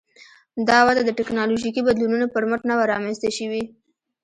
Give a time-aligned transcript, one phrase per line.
[0.67, 3.63] دا وده د ټکنالوژیکي بدلونونو پر مټ نه وه رامنځته شوې